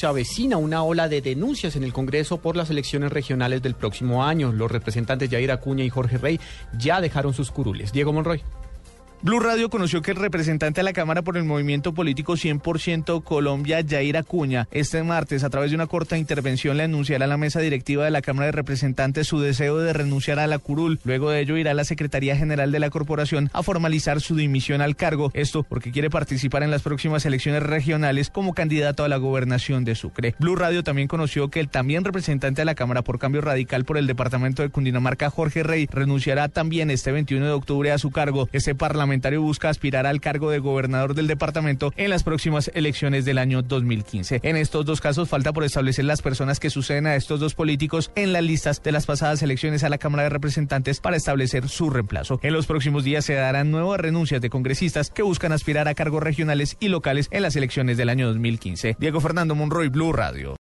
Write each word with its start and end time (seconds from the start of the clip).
Se 0.00 0.06
avecina 0.06 0.58
una 0.58 0.84
ola 0.84 1.08
de 1.08 1.20
denuncias 1.20 1.74
en 1.74 1.82
el 1.82 1.92
Congreso 1.92 2.40
por 2.40 2.54
las 2.54 2.70
elecciones 2.70 3.10
regionales 3.10 3.62
del 3.62 3.74
próximo 3.74 4.24
año. 4.24 4.52
Los 4.52 4.70
representantes 4.70 5.28
Yair 5.28 5.50
Acuña 5.50 5.82
y 5.82 5.90
Jorge 5.90 6.18
Rey 6.18 6.38
ya 6.78 7.00
dejaron 7.00 7.34
sus 7.34 7.50
curules. 7.50 7.92
Diego 7.92 8.12
Monroy. 8.12 8.40
Blue 9.20 9.40
Radio 9.40 9.68
conoció 9.68 10.00
que 10.00 10.12
el 10.12 10.16
representante 10.16 10.78
de 10.78 10.84
la 10.84 10.92
Cámara 10.92 11.22
por 11.22 11.36
el 11.36 11.42
Movimiento 11.42 11.92
Político 11.92 12.34
100% 12.34 13.24
Colombia, 13.24 13.84
Jair 13.86 14.16
Acuña, 14.16 14.68
este 14.70 15.02
martes, 15.02 15.42
a 15.42 15.50
través 15.50 15.72
de 15.72 15.74
una 15.74 15.88
corta 15.88 16.16
intervención, 16.16 16.76
le 16.76 16.84
anunciará 16.84 17.24
a 17.24 17.28
la 17.28 17.36
mesa 17.36 17.58
directiva 17.58 18.04
de 18.04 18.12
la 18.12 18.22
Cámara 18.22 18.46
de 18.46 18.52
Representantes 18.52 19.26
su 19.26 19.40
deseo 19.40 19.78
de 19.78 19.92
renunciar 19.92 20.38
a 20.38 20.46
la 20.46 20.60
curul. 20.60 21.00
Luego 21.02 21.30
de 21.30 21.40
ello, 21.40 21.56
irá 21.56 21.72
a 21.72 21.74
la 21.74 21.82
Secretaría 21.82 22.36
General 22.36 22.70
de 22.70 22.78
la 22.78 22.90
Corporación 22.90 23.50
a 23.52 23.64
formalizar 23.64 24.20
su 24.20 24.36
dimisión 24.36 24.82
al 24.82 24.94
cargo. 24.94 25.32
Esto 25.34 25.64
porque 25.64 25.90
quiere 25.90 26.10
participar 26.10 26.62
en 26.62 26.70
las 26.70 26.82
próximas 26.82 27.26
elecciones 27.26 27.64
regionales 27.64 28.30
como 28.30 28.54
candidato 28.54 29.02
a 29.02 29.08
la 29.08 29.16
gobernación 29.16 29.84
de 29.84 29.96
Sucre. 29.96 30.36
Blue 30.38 30.54
Radio 30.54 30.84
también 30.84 31.08
conoció 31.08 31.48
que 31.48 31.58
el 31.58 31.68
también 31.68 32.04
representante 32.04 32.60
de 32.60 32.66
la 32.66 32.76
Cámara 32.76 33.02
por 33.02 33.18
Cambio 33.18 33.40
Radical 33.40 33.84
por 33.84 33.98
el 33.98 34.06
Departamento 34.06 34.62
de 34.62 34.68
Cundinamarca, 34.68 35.28
Jorge 35.28 35.64
Rey, 35.64 35.88
renunciará 35.90 36.48
también 36.48 36.92
este 36.92 37.10
21 37.10 37.44
de 37.46 37.52
octubre 37.52 37.90
a 37.90 37.98
su 37.98 38.12
cargo. 38.12 38.48
Ese 38.52 38.76
parlamentario 38.76 39.07
parlamentario 39.08 39.40
busca 39.40 39.70
aspirar 39.70 40.06
al 40.06 40.20
cargo 40.20 40.50
de 40.50 40.58
gobernador 40.58 41.14
del 41.14 41.28
departamento 41.28 41.94
en 41.96 42.10
las 42.10 42.24
próximas 42.24 42.70
elecciones 42.74 43.24
del 43.24 43.38
año 43.38 43.62
2015. 43.62 44.40
En 44.42 44.56
estos 44.56 44.84
dos 44.84 45.00
casos 45.00 45.30
falta 45.30 45.54
por 45.54 45.64
establecer 45.64 46.04
las 46.04 46.20
personas 46.20 46.60
que 46.60 46.68
suceden 46.68 47.06
a 47.06 47.16
estos 47.16 47.40
dos 47.40 47.54
políticos 47.54 48.10
en 48.16 48.34
las 48.34 48.42
listas 48.42 48.82
de 48.82 48.92
las 48.92 49.06
pasadas 49.06 49.42
elecciones 49.42 49.82
a 49.82 49.88
la 49.88 49.96
Cámara 49.96 50.24
de 50.24 50.28
Representantes 50.28 51.00
para 51.00 51.16
establecer 51.16 51.70
su 51.70 51.88
reemplazo. 51.88 52.38
En 52.42 52.52
los 52.52 52.66
próximos 52.66 53.02
días 53.02 53.24
se 53.24 53.32
darán 53.32 53.70
nuevas 53.70 53.98
renuncias 53.98 54.42
de 54.42 54.50
congresistas 54.50 55.08
que 55.08 55.22
buscan 55.22 55.52
aspirar 55.52 55.88
a 55.88 55.94
cargos 55.94 56.22
regionales 56.22 56.76
y 56.78 56.88
locales 56.88 57.28
en 57.30 57.40
las 57.40 57.56
elecciones 57.56 57.96
del 57.96 58.10
año 58.10 58.26
2015. 58.26 58.96
Diego 59.00 59.22
Fernando 59.22 59.54
Monroy, 59.54 59.88
Blue 59.88 60.12
Radio. 60.12 60.56